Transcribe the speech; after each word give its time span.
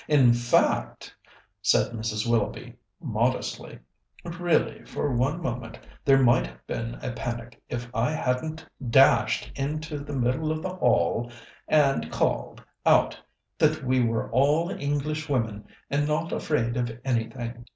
In 0.07 0.33
fact," 0.33 1.15
said 1.61 1.91
Mrs. 1.91 2.25
Willoughby 2.25 2.73
modestly, 2.99 3.77
"really, 4.25 4.83
for 4.83 5.13
one 5.15 5.43
moment 5.43 5.77
there 6.03 6.17
might 6.23 6.47
have 6.47 6.65
been 6.65 6.95
a 7.03 7.11
panic, 7.11 7.61
if 7.69 7.87
I 7.93 8.09
hadn't 8.09 8.65
dashed 8.89 9.51
into 9.55 9.99
the 9.99 10.13
middle 10.15 10.51
of 10.51 10.63
the 10.63 10.73
hall 10.73 11.31
and 11.67 12.11
called 12.11 12.63
out 12.83 13.15
that 13.59 13.83
we 13.83 14.01
were 14.01 14.31
all 14.31 14.71
Englishwomen 14.71 15.67
and 15.91 16.07
not 16.07 16.31
afraid 16.31 16.77
of 16.77 16.99
anything. 17.05 17.65